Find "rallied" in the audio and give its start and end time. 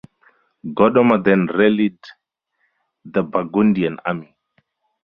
1.45-1.99